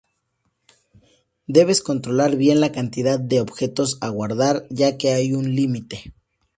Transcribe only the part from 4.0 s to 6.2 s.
a guardar, ya que hay un límite.